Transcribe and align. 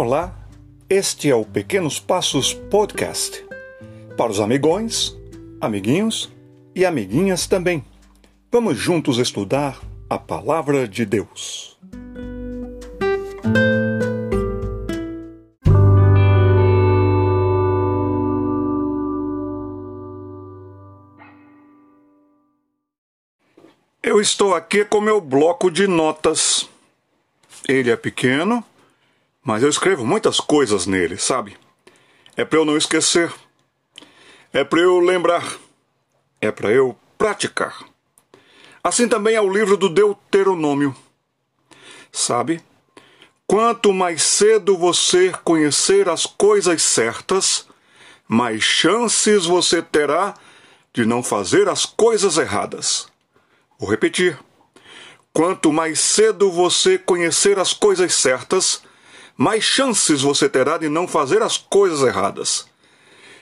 Olá, 0.00 0.32
este 0.88 1.28
é 1.28 1.34
o 1.34 1.44
Pequenos 1.44 1.98
Passos 1.98 2.54
Podcast. 2.54 3.44
Para 4.16 4.30
os 4.30 4.38
amigões, 4.38 5.18
amiguinhos 5.60 6.32
e 6.72 6.86
amiguinhas 6.86 7.48
também. 7.48 7.84
Vamos 8.48 8.78
juntos 8.78 9.18
estudar 9.18 9.80
a 10.08 10.16
Palavra 10.16 10.86
de 10.86 11.04
Deus. 11.04 11.76
Eu 24.00 24.20
estou 24.20 24.54
aqui 24.54 24.84
com 24.84 25.00
meu 25.00 25.20
bloco 25.20 25.72
de 25.72 25.88
notas. 25.88 26.70
Ele 27.66 27.90
é 27.90 27.96
pequeno 27.96 28.64
mas 29.48 29.62
eu 29.62 29.70
escrevo 29.70 30.04
muitas 30.04 30.40
coisas 30.40 30.84
nele, 30.84 31.16
sabe? 31.16 31.56
É 32.36 32.44
para 32.44 32.58
eu 32.58 32.66
não 32.66 32.76
esquecer. 32.76 33.32
É 34.52 34.62
para 34.62 34.80
eu 34.80 35.00
lembrar. 35.00 35.56
É 36.38 36.52
para 36.52 36.70
eu 36.70 36.94
praticar. 37.16 37.82
Assim 38.84 39.08
também 39.08 39.36
é 39.36 39.40
o 39.40 39.50
livro 39.50 39.74
do 39.78 39.88
Deuteronômio. 39.88 40.94
Sabe? 42.12 42.60
Quanto 43.46 43.90
mais 43.90 44.22
cedo 44.22 44.76
você 44.76 45.32
conhecer 45.42 46.10
as 46.10 46.26
coisas 46.26 46.82
certas, 46.82 47.66
mais 48.28 48.62
chances 48.62 49.46
você 49.46 49.80
terá 49.80 50.34
de 50.92 51.06
não 51.06 51.22
fazer 51.22 51.70
as 51.70 51.86
coisas 51.86 52.36
erradas. 52.36 53.08
Vou 53.78 53.88
repetir. 53.88 54.38
Quanto 55.32 55.72
mais 55.72 56.00
cedo 56.00 56.52
você 56.52 56.98
conhecer 56.98 57.58
as 57.58 57.72
coisas 57.72 58.14
certas, 58.14 58.86
mais 59.38 59.62
chances 59.62 60.22
você 60.22 60.48
terá 60.48 60.78
de 60.78 60.88
não 60.88 61.06
fazer 61.06 61.42
as 61.42 61.56
coisas 61.56 62.02
erradas. 62.02 62.66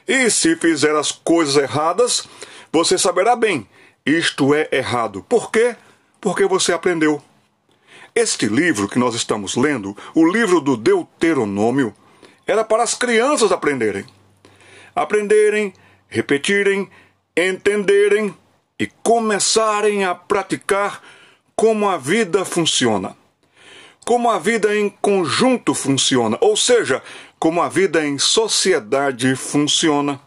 E 0.06 0.28
se 0.28 0.54
fizer 0.54 0.94
as 0.94 1.10
coisas 1.10 1.56
erradas, 1.56 2.28
você 2.70 2.98
saberá 2.98 3.34
bem, 3.34 3.66
isto 4.04 4.54
é 4.54 4.68
errado. 4.70 5.24
Por 5.26 5.50
quê? 5.50 5.74
Porque 6.20 6.44
você 6.44 6.74
aprendeu. 6.74 7.22
Este 8.14 8.44
livro 8.44 8.88
que 8.88 8.98
nós 8.98 9.14
estamos 9.14 9.56
lendo, 9.56 9.96
o 10.14 10.30
livro 10.30 10.60
do 10.60 10.76
Deuteronômio, 10.76 11.94
era 12.46 12.62
para 12.62 12.82
as 12.82 12.92
crianças 12.92 13.50
aprenderem. 13.50 14.04
Aprenderem, 14.94 15.72
repetirem, 16.08 16.90
entenderem 17.34 18.36
e 18.78 18.86
começarem 19.02 20.04
a 20.04 20.14
praticar 20.14 21.02
como 21.54 21.88
a 21.88 21.96
vida 21.96 22.44
funciona 22.44 23.16
como 24.06 24.30
a 24.30 24.38
vida 24.38 24.76
em 24.76 24.88
conjunto 24.88 25.74
funciona, 25.74 26.38
ou 26.40 26.56
seja, 26.56 27.02
como 27.40 27.60
a 27.60 27.68
vida 27.68 28.06
em 28.06 28.20
sociedade 28.20 29.34
funciona. 29.34 30.20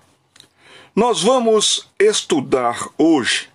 Nós 0.94 1.23
vamos 1.23 1.89
estudar 1.97 2.77
hoje, 2.97 3.49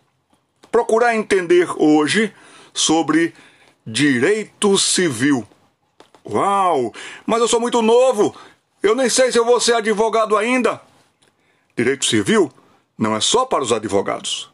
procurar 0.73 1.15
entender 1.15 1.69
hoje 1.77 2.33
sobre 2.73 3.35
direito 3.87 4.79
civil. 4.79 5.47
Uau! 6.27 6.95
Mas 7.27 7.43
eu 7.43 7.47
sou 7.47 7.61
muito 7.61 7.83
novo! 7.83 8.35
Eu 8.83 8.95
nem 8.95 9.11
sei 9.11 9.31
se 9.31 9.39
eu 9.39 9.45
vou 9.45 9.61
ser 9.61 9.75
advogado 9.75 10.39
ainda. 10.39 10.81
Direito 11.77 12.07
civil 12.07 12.51
não 12.97 13.15
é 13.15 13.21
só 13.21 13.45
para 13.45 13.63
os 13.63 13.73
advogados 13.73 14.54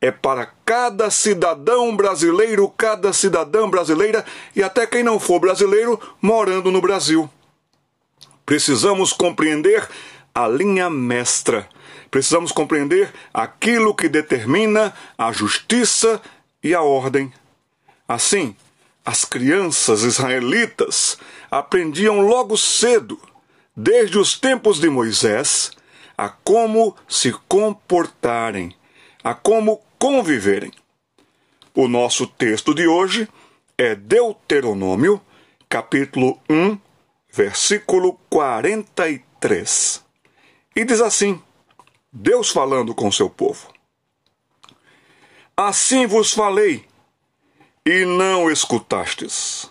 é 0.00 0.10
para 0.10 0.46
cada 0.64 1.10
cidadão 1.10 1.94
brasileiro, 1.94 2.68
cada 2.70 3.12
cidadã 3.12 3.68
brasileira 3.68 4.24
e 4.56 4.62
até 4.62 4.86
quem 4.86 5.02
não 5.02 5.20
for 5.20 5.38
brasileiro 5.38 6.00
morando 6.22 6.70
no 6.70 6.80
Brasil. 6.80 7.28
Precisamos 8.46 9.12
compreender 9.12 9.86
a 10.34 10.48
linha 10.48 10.88
mestra. 10.88 11.68
Precisamos 12.10 12.50
compreender 12.50 13.12
aquilo 13.32 13.94
que 13.94 14.08
determina 14.08 14.92
a 15.16 15.30
justiça 15.30 16.20
e 16.62 16.74
a 16.74 16.82
ordem. 16.82 17.32
Assim, 18.08 18.56
as 19.04 19.24
crianças 19.24 20.02
israelitas 20.02 21.18
aprendiam 21.50 22.20
logo 22.20 22.56
cedo, 22.56 23.20
desde 23.76 24.18
os 24.18 24.38
tempos 24.38 24.80
de 24.80 24.88
Moisés, 24.88 25.72
a 26.18 26.28
como 26.28 26.96
se 27.08 27.32
comportarem, 27.46 28.74
a 29.22 29.32
como 29.32 29.80
conviverem. 30.00 30.72
O 31.74 31.86
nosso 31.86 32.26
texto 32.26 32.74
de 32.74 32.88
hoje 32.88 33.28
é 33.76 33.94
Deuteronômio, 33.94 35.20
capítulo 35.68 36.40
1, 36.48 36.78
versículo 37.30 38.18
43. 38.30 40.02
E 40.74 40.84
diz 40.86 41.02
assim: 41.02 41.40
Deus 42.10 42.50
falando 42.50 42.94
com 42.94 43.12
seu 43.12 43.28
povo: 43.28 43.68
Assim 45.54 46.06
vos 46.06 46.32
falei, 46.32 46.86
e 47.84 48.06
não 48.06 48.50
escutastes. 48.50 49.70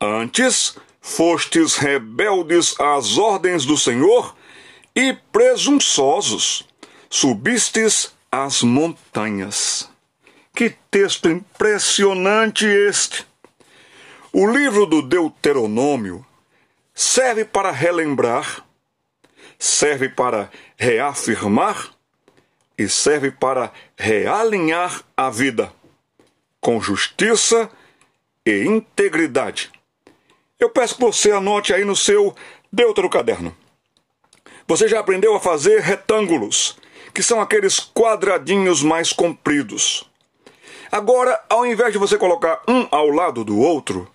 Antes 0.00 0.76
fostes 1.00 1.76
rebeldes 1.76 2.78
às 2.80 3.16
ordens 3.16 3.64
do 3.64 3.76
Senhor 3.76 4.36
e 4.96 5.12
presunçosos, 5.30 6.66
subistes 7.08 8.12
as 8.30 8.62
montanhas. 8.62 9.88
Que 10.54 10.70
texto 10.90 11.28
impressionante 11.28 12.66
este! 12.66 13.26
O 14.32 14.46
livro 14.46 14.86
do 14.86 15.02
Deuteronômio 15.02 16.24
serve 16.94 17.44
para 17.44 17.70
relembrar, 17.72 18.64
serve 19.58 20.08
para 20.08 20.50
reafirmar 20.76 21.90
e 22.78 22.88
serve 22.88 23.30
para 23.30 23.72
realinhar 23.96 25.02
a 25.16 25.28
vida 25.30 25.72
com 26.60 26.80
justiça 26.80 27.70
e 28.46 28.64
integridade. 28.64 29.70
Eu 30.58 30.70
peço 30.70 30.94
que 30.94 31.00
você 31.00 31.32
anote 31.32 31.72
aí 31.72 31.84
no 31.84 31.96
seu 31.96 32.34
Deutero 32.72 33.08
caderno. 33.08 33.56
Você 34.68 34.86
já 34.86 35.00
aprendeu 35.00 35.34
a 35.34 35.40
fazer 35.40 35.80
retângulos 35.80 36.76
que 37.12 37.22
são 37.22 37.40
aqueles 37.40 37.80
quadradinhos 37.80 38.82
mais 38.82 39.12
compridos. 39.12 40.08
Agora, 40.90 41.40
ao 41.48 41.64
invés 41.64 41.92
de 41.92 41.98
você 41.98 42.18
colocar 42.18 42.62
um 42.68 42.86
ao 42.90 43.08
lado 43.08 43.44
do 43.44 43.58
outro, 43.58 44.10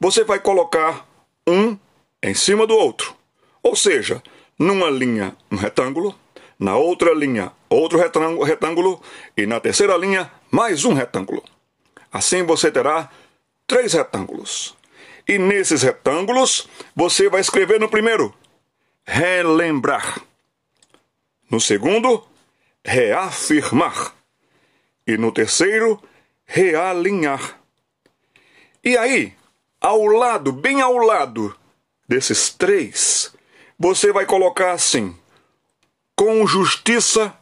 você 0.00 0.24
vai 0.24 0.40
colocar 0.40 1.06
um 1.46 1.76
em 2.22 2.34
cima 2.34 2.66
do 2.66 2.74
outro. 2.74 3.14
Ou 3.62 3.76
seja, 3.76 4.22
numa 4.58 4.90
linha 4.90 5.36
um 5.50 5.56
retângulo, 5.56 6.14
na 6.58 6.76
outra 6.76 7.12
linha 7.14 7.52
outro 7.68 7.98
retângulo 7.98 9.00
e 9.36 9.46
na 9.46 9.60
terceira 9.60 9.96
linha 9.96 10.30
mais 10.50 10.84
um 10.84 10.94
retângulo. 10.94 11.42
Assim 12.12 12.42
você 12.42 12.70
terá 12.70 13.10
três 13.66 13.92
retângulos. 13.92 14.74
E 15.28 15.38
nesses 15.38 15.82
retângulos 15.82 16.68
você 16.94 17.28
vai 17.28 17.40
escrever 17.40 17.78
no 17.80 17.88
primeiro 17.88 18.34
relembrar. 19.04 20.20
No 21.50 21.60
segundo, 21.60 22.24
reafirmar. 22.86 24.14
E 25.06 25.16
no 25.16 25.32
terceiro, 25.32 26.00
realinhar. 26.44 27.60
E 28.82 28.96
aí, 28.96 29.34
ao 29.80 30.04
lado, 30.06 30.52
bem 30.52 30.80
ao 30.80 30.96
lado 30.96 31.54
desses 32.08 32.50
três, 32.50 33.34
você 33.78 34.12
vai 34.12 34.24
colocar 34.24 34.72
assim: 34.72 35.16
com 36.14 36.46
justiça 36.46 37.36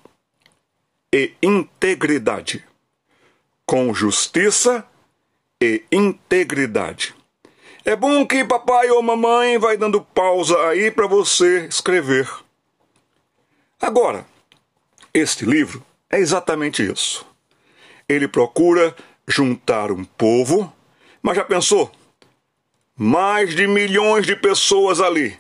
e 1.13 1.33
integridade. 1.43 2.65
Com 3.67 3.95
justiça 3.95 4.87
e 5.61 5.85
integridade. 5.93 7.15
É 7.85 7.95
bom 7.95 8.27
que 8.27 8.45
papai 8.45 8.91
ou 8.91 9.03
mamãe 9.03 9.59
vai 9.59 9.77
dando 9.77 10.01
pausa 10.01 10.57
aí 10.69 10.91
para 10.91 11.07
você 11.07 11.67
escrever. 11.67 12.31
Agora, 13.81 14.27
este 15.15 15.47
livro 15.47 15.81
é 16.11 16.19
exatamente 16.19 16.85
isso. 16.85 17.25
Ele 18.09 18.27
procura 18.27 18.95
juntar 19.29 19.93
um 19.93 20.05
povo, 20.05 20.71
mas 21.23 21.37
já 21.37 21.45
pensou? 21.45 21.91
Mais 22.97 23.55
de 23.55 23.67
milhões 23.69 24.27
de 24.27 24.35
pessoas 24.35 25.01
ali, 25.01 25.39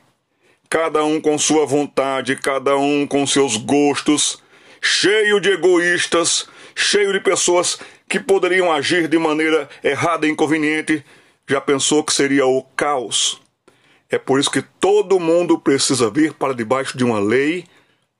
cada 0.70 1.04
um 1.04 1.20
com 1.20 1.36
sua 1.36 1.66
vontade, 1.66 2.36
cada 2.36 2.76
um 2.76 3.04
com 3.04 3.26
seus 3.26 3.56
gostos, 3.56 4.40
cheio 4.80 5.40
de 5.40 5.50
egoístas, 5.50 6.48
cheio 6.74 7.12
de 7.12 7.20
pessoas 7.20 7.78
que 8.08 8.20
poderiam 8.20 8.72
agir 8.72 9.08
de 9.08 9.18
maneira 9.18 9.68
errada 9.82 10.26
e 10.26 10.30
inconveniente. 10.30 11.04
Já 11.48 11.60
pensou 11.60 12.02
que 12.04 12.12
seria 12.12 12.46
o 12.46 12.62
caos? 12.76 13.40
É 14.08 14.18
por 14.18 14.38
isso 14.38 14.50
que 14.50 14.62
todo 14.62 15.20
mundo 15.20 15.58
precisa 15.58 16.08
vir 16.10 16.32
para 16.32 16.54
debaixo 16.54 16.96
de 16.96 17.04
uma 17.04 17.18
lei, 17.18 17.64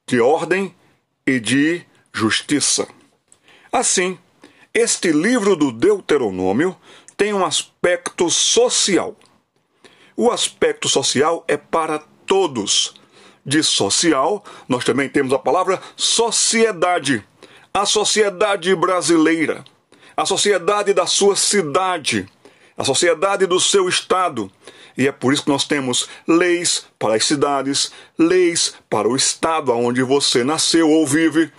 de 0.07 0.21
ordem 0.21 0.75
e 1.27 1.41
de 1.41 1.83
justiça. 2.13 2.87
Assim, 3.73 4.19
este 4.73 5.11
livro 5.13 5.57
do 5.57 5.73
Deuteronômio 5.73 6.77
tem 7.17 7.33
um 7.33 7.45
aspecto 7.45 8.31
social. 8.31 9.17
O 10.17 10.31
aspecto 10.31 10.89
social 10.89 11.45
é 11.49 11.57
para 11.57 11.99
todos. 12.27 12.95
De 13.47 13.63
social, 13.63 14.43
nós 14.69 14.85
também 14.85 15.09
temos 15.09 15.33
a 15.33 15.39
palavra 15.39 15.81
sociedade. 15.97 17.23
A 17.73 17.85
sociedade 17.85 18.75
brasileira, 18.75 19.65
a 20.17 20.25
sociedade 20.25 20.95
da 20.95 21.07
sua 21.07 21.35
cidade, 21.35 22.29
a 22.77 22.85
sociedade 22.85 23.47
do 23.47 23.59
seu 23.59 23.89
estado. 23.89 24.51
E 24.97 25.09
é 25.09 25.13
por 25.13 25.33
isso 25.33 25.45
que 25.45 25.51
nós 25.51 25.65
temos 25.65 26.09
leis 26.27 26.87
para 26.99 27.17
as 27.17 27.25
cidades, 27.25 27.93
leis 28.19 28.75
para 28.89 29.09
o 29.09 29.17
estado 29.17 29.73
onde 29.73 30.03
você 30.03 30.45
nasceu 30.45 30.89
ou 30.89 31.07
vive, 31.07 31.53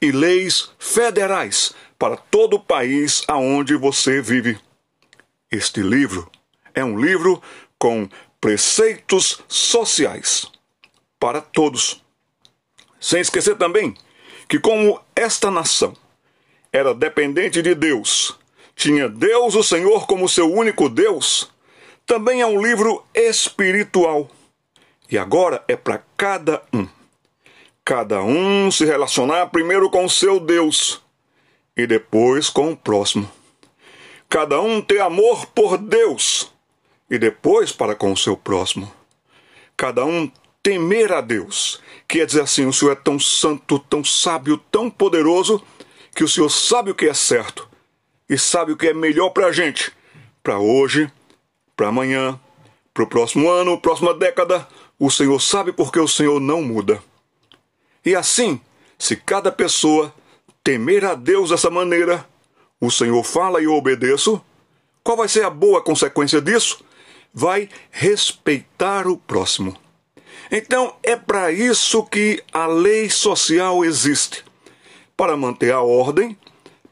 e 0.00 0.12
leis 0.12 0.70
federais 0.78 1.72
para 1.98 2.16
todo 2.16 2.56
o 2.56 2.60
país 2.60 3.22
aonde 3.26 3.74
você 3.74 4.20
vive. 4.20 4.58
Este 5.50 5.80
livro 5.80 6.30
é 6.74 6.84
um 6.84 6.98
livro 7.00 7.40
com 7.78 8.08
preceitos 8.40 9.40
sociais 9.48 10.50
para 11.18 11.40
todos. 11.40 12.02
Sem 13.00 13.20
esquecer 13.20 13.56
também 13.56 13.94
que, 14.48 14.58
como 14.58 15.00
esta 15.16 15.50
nação 15.50 15.96
era 16.72 16.92
dependente 16.92 17.62
de 17.62 17.74
Deus, 17.74 18.38
tinha 18.74 19.08
Deus, 19.08 19.54
o 19.54 19.62
Senhor, 19.62 20.06
como 20.06 20.28
seu 20.28 20.52
único 20.52 20.88
Deus, 20.88 21.50
também 22.06 22.40
é 22.40 22.46
um 22.46 22.60
livro 22.60 23.04
espiritual. 23.14 24.30
E 25.10 25.18
agora 25.18 25.62
é 25.68 25.76
para 25.76 26.02
cada 26.16 26.62
um. 26.72 26.88
Cada 27.84 28.22
um 28.22 28.70
se 28.70 28.84
relacionar 28.84 29.46
primeiro 29.48 29.90
com 29.90 30.04
o 30.04 30.10
seu 30.10 30.40
Deus 30.40 31.02
e 31.76 31.86
depois 31.86 32.48
com 32.48 32.72
o 32.72 32.76
próximo. 32.76 33.30
Cada 34.28 34.60
um 34.60 34.80
ter 34.80 35.00
amor 35.00 35.46
por 35.46 35.76
Deus 35.76 36.50
e 37.10 37.18
depois 37.18 37.72
para 37.72 37.94
com 37.94 38.12
o 38.12 38.16
seu 38.16 38.36
próximo. 38.36 38.90
Cada 39.76 40.04
um 40.04 40.30
temer 40.62 41.12
a 41.12 41.20
Deus, 41.20 41.80
quer 42.08 42.24
dizer 42.24 42.40
assim: 42.40 42.66
o 42.66 42.72
Senhor 42.72 42.92
é 42.92 42.96
tão 42.96 43.18
santo, 43.18 43.78
tão 43.78 44.02
sábio, 44.02 44.56
tão 44.70 44.88
poderoso, 44.88 45.62
que 46.14 46.24
o 46.24 46.28
Senhor 46.28 46.48
sabe 46.48 46.90
o 46.90 46.94
que 46.94 47.06
é 47.06 47.14
certo 47.14 47.68
e 48.28 48.38
sabe 48.38 48.72
o 48.72 48.76
que 48.76 48.88
é 48.88 48.94
melhor 48.94 49.30
para 49.30 49.48
a 49.48 49.52
gente, 49.52 49.92
para 50.42 50.58
hoje, 50.58 51.10
para 51.76 51.88
amanhã, 51.88 52.38
para 52.92 53.04
o 53.04 53.06
próximo 53.06 53.50
ano, 53.50 53.80
próxima 53.80 54.14
década. 54.14 54.66
O 54.98 55.10
Senhor 55.10 55.40
sabe 55.40 55.72
porque 55.72 55.98
o 55.98 56.08
Senhor 56.08 56.40
não 56.40 56.62
muda. 56.62 57.02
E 58.04 58.14
assim, 58.14 58.60
se 58.98 59.16
cada 59.16 59.50
pessoa 59.50 60.14
temer 60.62 61.04
a 61.04 61.14
Deus 61.14 61.50
dessa 61.50 61.70
maneira, 61.70 62.24
o 62.80 62.90
Senhor 62.90 63.22
fala 63.22 63.60
e 63.60 63.64
eu 63.64 63.74
obedeço, 63.74 64.40
qual 65.02 65.16
vai 65.16 65.28
ser 65.28 65.44
a 65.44 65.50
boa 65.50 65.82
consequência 65.82 66.40
disso? 66.40 66.84
Vai 67.32 67.68
respeitar 67.90 69.06
o 69.06 69.16
próximo. 69.16 69.76
Então 70.50 70.94
é 71.02 71.16
para 71.16 71.50
isso 71.50 72.04
que 72.04 72.42
a 72.52 72.66
lei 72.66 73.10
social 73.10 73.84
existe 73.84 74.44
para 75.16 75.36
manter 75.36 75.72
a 75.72 75.80
ordem, 75.80 76.36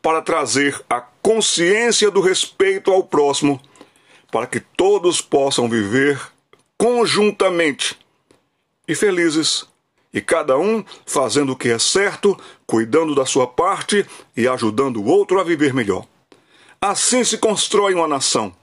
para 0.01 0.21
trazer 0.21 0.81
a 0.89 1.01
consciência 1.01 2.11
do 2.11 2.21
respeito 2.21 2.91
ao 2.91 3.05
próximo, 3.05 3.61
para 4.33 4.47
que 4.47 4.59
todos 4.59 5.21
possam 5.21 5.69
viver 5.69 6.19
conjuntamente 6.79 7.99
e 8.89 8.95
felizes 8.95 9.67
e 10.13 10.23
cada 10.23 10.59
um 10.59 10.83
fazendo 11.05 11.53
o 11.53 11.57
que 11.57 11.69
é 11.69 11.79
certo, 11.79 12.39
cuidando 12.67 13.15
da 13.15 13.27
sua 13.27 13.47
parte 13.47 14.07
e 14.35 14.49
ajudando 14.49 14.97
o 14.97 15.05
outro 15.05 15.39
a 15.39 15.45
viver 15.45 15.75
melhor. 15.75 16.07
Assim 16.81 17.23
se 17.23 17.37
constrói 17.37 17.93
uma 17.93 18.09
nação. 18.09 18.55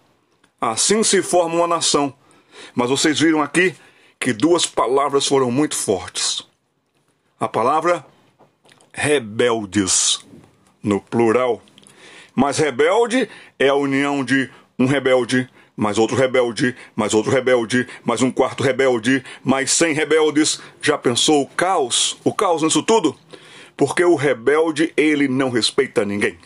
Assim 0.59 1.03
se 1.03 1.21
forma 1.21 1.55
uma 1.55 1.67
nação. 1.67 2.13
Mas 2.73 2.89
vocês 2.89 3.19
viram 3.19 3.41
aqui 3.41 3.75
que 4.19 4.33
duas 4.33 4.65
palavras 4.65 5.27
foram 5.27 5.51
muito 5.51 5.75
fortes. 5.75 6.45
A 7.39 7.47
palavra 7.47 8.05
rebeldes, 8.91 10.19
no 10.81 10.99
plural. 10.99 11.61
Mas 12.35 12.57
rebelde 12.57 13.29
é 13.57 13.69
a 13.69 13.75
união 13.75 14.23
de 14.23 14.49
um 14.77 14.85
rebelde 14.85 15.47
mais 15.79 15.97
outro 15.97 16.17
rebelde, 16.17 16.75
mais 16.93 17.13
outro 17.13 17.31
rebelde, 17.31 17.87
mais 18.03 18.21
um 18.21 18.29
quarto 18.29 18.61
rebelde, 18.61 19.23
mais 19.41 19.71
cem 19.71 19.93
rebeldes. 19.93 20.59
Já 20.81 20.97
pensou 20.97 21.41
o 21.41 21.47
caos? 21.47 22.17
O 22.21 22.33
caos 22.33 22.61
nisso 22.61 22.83
tudo? 22.83 23.15
Porque 23.77 24.03
o 24.03 24.15
rebelde, 24.15 24.91
ele 24.97 25.29
não 25.29 25.49
respeita 25.49 26.03
ninguém. 26.03 26.37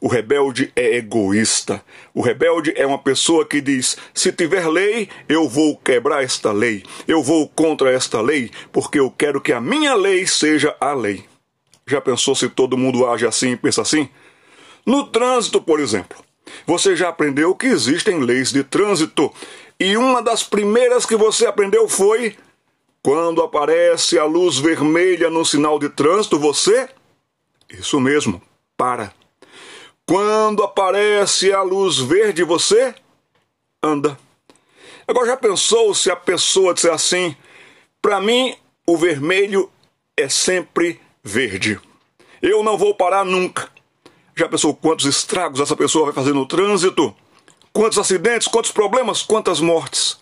O 0.00 0.06
rebelde 0.06 0.70
é 0.76 0.98
egoísta. 0.98 1.84
O 2.14 2.20
rebelde 2.20 2.72
é 2.76 2.86
uma 2.86 2.98
pessoa 2.98 3.44
que 3.44 3.60
diz: 3.60 3.96
se 4.14 4.30
tiver 4.30 4.68
lei, 4.68 5.08
eu 5.28 5.48
vou 5.48 5.76
quebrar 5.76 6.22
esta 6.22 6.52
lei. 6.52 6.84
Eu 7.08 7.24
vou 7.24 7.48
contra 7.48 7.90
esta 7.90 8.20
lei, 8.20 8.52
porque 8.70 9.00
eu 9.00 9.10
quero 9.10 9.40
que 9.40 9.52
a 9.52 9.60
minha 9.60 9.94
lei 9.94 10.28
seja 10.28 10.76
a 10.80 10.94
lei. 10.94 11.24
Já 11.88 12.00
pensou 12.00 12.36
se 12.36 12.48
todo 12.48 12.78
mundo 12.78 13.04
age 13.04 13.26
assim 13.26 13.50
e 13.50 13.56
pensa 13.56 13.82
assim? 13.82 14.08
No 14.86 15.08
trânsito, 15.08 15.60
por 15.60 15.80
exemplo. 15.80 16.29
Você 16.66 16.96
já 16.96 17.08
aprendeu 17.08 17.54
que 17.54 17.66
existem 17.66 18.20
leis 18.20 18.52
de 18.52 18.64
trânsito. 18.64 19.32
E 19.78 19.96
uma 19.96 20.22
das 20.22 20.42
primeiras 20.42 21.06
que 21.06 21.16
você 21.16 21.46
aprendeu 21.46 21.88
foi: 21.88 22.36
quando 23.02 23.42
aparece 23.42 24.18
a 24.18 24.24
luz 24.24 24.58
vermelha 24.58 25.30
no 25.30 25.44
sinal 25.44 25.78
de 25.78 25.88
trânsito, 25.88 26.38
você. 26.38 26.88
Isso 27.68 28.00
mesmo, 28.00 28.42
para. 28.76 29.12
Quando 30.04 30.62
aparece 30.62 31.52
a 31.52 31.62
luz 31.62 31.98
verde, 31.98 32.42
você 32.42 32.94
anda. 33.82 34.18
Agora 35.06 35.26
já 35.26 35.36
pensou 35.36 35.94
se 35.94 36.10
a 36.10 36.16
pessoa 36.16 36.74
disser 36.74 36.92
assim: 36.92 37.34
para 38.02 38.20
mim, 38.20 38.54
o 38.86 38.96
vermelho 38.96 39.70
é 40.16 40.28
sempre 40.28 41.00
verde. 41.22 41.80
Eu 42.42 42.62
não 42.62 42.76
vou 42.76 42.94
parar 42.94 43.24
nunca. 43.24 43.68
Já 44.34 44.48
pensou 44.48 44.74
quantos 44.74 45.06
estragos 45.06 45.60
essa 45.60 45.76
pessoa 45.76 46.06
vai 46.06 46.14
fazer 46.14 46.32
no 46.32 46.46
trânsito? 46.46 47.14
Quantos 47.72 47.98
acidentes, 47.98 48.48
quantos 48.48 48.72
problemas, 48.72 49.22
quantas 49.22 49.60
mortes? 49.60 50.18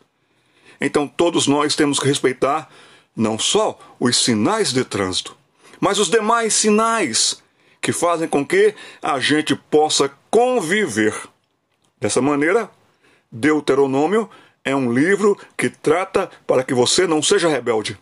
Então 0.80 1.06
todos 1.08 1.46
nós 1.46 1.74
temos 1.74 1.98
que 1.98 2.06
respeitar 2.06 2.70
não 3.16 3.38
só 3.38 3.78
os 3.98 4.22
sinais 4.22 4.72
de 4.72 4.84
trânsito, 4.84 5.36
mas 5.80 5.98
os 5.98 6.08
demais 6.08 6.54
sinais 6.54 7.42
que 7.80 7.92
fazem 7.92 8.28
com 8.28 8.46
que 8.46 8.74
a 9.02 9.18
gente 9.18 9.56
possa 9.56 10.10
conviver. 10.30 11.14
Dessa 12.00 12.20
maneira, 12.20 12.70
Deuteronômio 13.30 14.28
é 14.64 14.74
um 14.74 14.92
livro 14.92 15.38
que 15.56 15.68
trata 15.68 16.30
para 16.46 16.62
que 16.62 16.74
você 16.74 17.06
não 17.06 17.22
seja 17.22 17.48
rebelde 17.48 17.98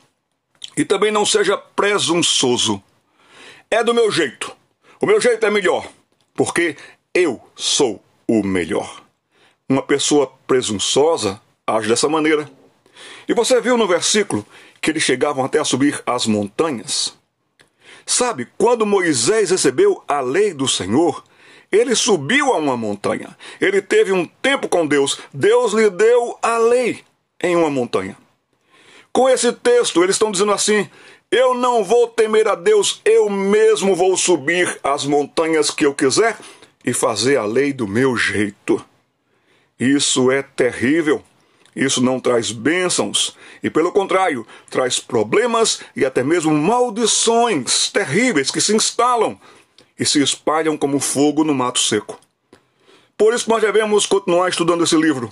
e 0.77 0.85
também 0.85 1.11
não 1.11 1.25
seja 1.25 1.57
presunçoso. 1.57 2.83
É 3.71 3.83
do 3.83 3.95
meu 3.95 4.11
jeito. 4.11 4.55
O 5.01 5.07
meu 5.07 5.21
jeito 5.21 5.45
é 5.45 5.51
melhor 5.51 5.87
porque 6.37 6.77
eu 7.15 7.41
sou 7.55 8.03
o 8.29 8.43
melhor. 8.43 9.03
Uma 9.69 9.83
pessoa 9.83 10.33
presunçosa 10.47 11.41
age 11.67 11.89
dessa 11.89 12.09
maneira. 12.09 12.49
E 13.29 13.35
você 13.35 13.61
viu 13.61 13.77
no 13.77 13.89
versículo 13.89 14.47
que 14.81 14.91
eles 14.91 15.03
chegavam 15.03 15.45
até 15.45 15.59
a 15.59 15.65
subir 15.65 16.01
as 16.07 16.27
montanhas. 16.27 17.15
Sabe, 18.05 18.47
quando 18.57 18.87
Moisés 18.87 19.51
recebeu 19.51 20.05
a 20.07 20.21
lei 20.21 20.55
do 20.55 20.69
Senhor, 20.69 21.25
ele 21.73 21.97
subiu 21.97 22.53
a 22.53 22.59
uma 22.59 22.77
montanha. 22.77 23.37
Ele 23.61 23.83
teve 23.83 24.13
um 24.13 24.27
tempo 24.27 24.69
com 24.69 24.87
Deus. 24.87 25.19
Deus 25.35 25.73
lhe 25.73 25.91
deu 25.91 26.39
a 26.41 26.57
lei 26.59 27.03
em 27.43 27.57
uma 27.57 27.69
montanha. 27.69 28.17
Com 29.13 29.29
esse 29.29 29.53
texto, 29.53 30.05
eles 30.05 30.15
estão 30.15 30.31
dizendo 30.31 30.53
assim: 30.53 30.89
eu 31.31 31.55
não 31.55 31.83
vou 31.83 32.09
temer 32.09 32.47
a 32.47 32.55
Deus, 32.55 33.01
eu 33.05 33.29
mesmo 33.29 33.95
vou 33.95 34.17
subir 34.17 34.79
as 34.83 35.05
montanhas 35.05 35.71
que 35.71 35.85
eu 35.85 35.93
quiser 35.93 36.39
e 36.85 36.93
fazer 36.93 37.37
a 37.37 37.45
lei 37.45 37.73
do 37.73 37.87
meu 37.89 38.17
jeito. 38.17 38.83
Isso 39.79 40.31
é 40.31 40.43
terrível. 40.43 41.23
Isso 41.75 42.01
não 42.01 42.19
traz 42.19 42.53
bênçãos 42.53 43.37
e, 43.63 43.69
pelo 43.69 43.93
contrário, 43.93 44.47
traz 44.71 44.99
problemas 44.99 45.81
e 45.95 46.07
até 46.07 46.23
mesmo 46.23 46.55
maldições 46.55 47.91
terríveis 47.91 48.51
que 48.51 48.63
se 48.63 48.75
instalam 48.75 49.39
e 49.99 50.07
se 50.07 50.23
espalham 50.23 50.75
como 50.79 50.99
fogo 50.99 51.45
no 51.45 51.55
mato 51.55 51.79
seco. 51.79 52.19
Por 53.15 53.35
isso, 53.35 53.51
nós 53.51 53.61
devemos 53.61 54.07
continuar 54.07 54.49
estudando 54.49 54.85
esse 54.85 54.97
livro 54.97 55.31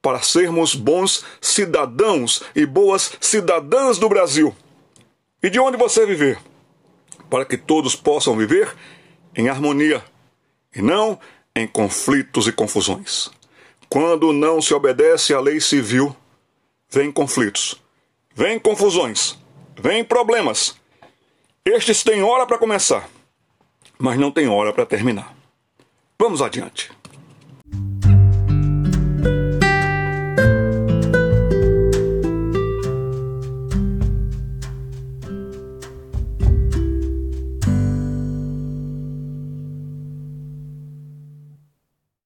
para 0.00 0.22
sermos 0.22 0.74
bons 0.74 1.22
cidadãos 1.38 2.42
e 2.54 2.64
boas 2.64 3.12
cidadãs 3.20 3.98
do 3.98 4.08
Brasil 4.08 4.56
e 5.42 5.48
de 5.50 5.58
onde 5.58 5.76
você 5.76 6.04
viver, 6.04 6.38
para 7.30 7.44
que 7.44 7.56
todos 7.56 7.94
possam 7.94 8.36
viver 8.36 8.74
em 9.36 9.48
harmonia 9.48 10.04
e 10.74 10.82
não 10.82 11.18
em 11.54 11.66
conflitos 11.66 12.46
e 12.46 12.52
confusões. 12.52 13.30
Quando 13.88 14.32
não 14.32 14.60
se 14.60 14.74
obedece 14.74 15.32
à 15.32 15.40
lei 15.40 15.60
civil, 15.60 16.14
vem 16.90 17.10
conflitos, 17.10 17.80
vem 18.34 18.58
confusões, 18.58 19.38
vem 19.76 20.04
problemas. 20.04 20.76
Estes 21.64 22.02
têm 22.02 22.22
hora 22.22 22.46
para 22.46 22.58
começar, 22.58 23.08
mas 23.98 24.18
não 24.18 24.30
têm 24.30 24.48
hora 24.48 24.72
para 24.72 24.86
terminar. 24.86 25.34
Vamos 26.18 26.42
adiante. 26.42 26.90